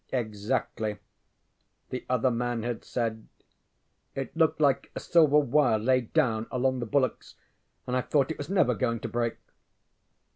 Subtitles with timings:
[0.11, 0.97] Exactly!
[1.91, 3.27] The other man had said:
[4.15, 7.35] ŌĆ£It looked like a silver wire laid down along the bulwarks,
[7.85, 9.37] and I thought it was never going to break.